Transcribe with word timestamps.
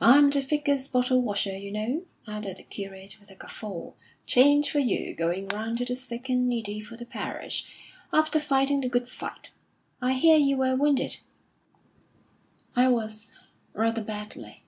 "I'm 0.00 0.30
the 0.30 0.40
Vicar's 0.40 0.86
bottle 0.86 1.20
washer, 1.20 1.56
you 1.58 1.72
know," 1.72 2.04
added 2.28 2.58
the 2.58 2.62
curate, 2.62 3.16
with 3.18 3.28
a 3.28 3.34
guffaw. 3.34 3.90
"Change 4.24 4.70
for 4.70 4.78
you 4.78 5.16
going 5.16 5.48
round 5.48 5.78
to 5.78 5.84
the 5.84 5.96
sick 5.96 6.28
and 6.28 6.48
needy 6.48 6.78
of 6.78 6.96
the 6.96 7.04
parish 7.04 7.66
after 8.12 8.38
fighting 8.38 8.82
the 8.82 8.88
good 8.88 9.08
fight. 9.08 9.50
I 10.00 10.12
hear 10.12 10.36
you 10.36 10.58
were 10.58 10.76
wounded." 10.76 11.18
"I 12.76 12.86
was, 12.88 13.26
rather 13.74 14.04
badly." 14.04 14.62